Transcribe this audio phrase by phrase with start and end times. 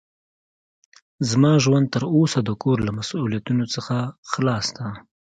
[1.29, 3.97] زما ژوند تر اوسه د کور له مسوؤليتونو څخه
[4.31, 4.87] خلاص ده.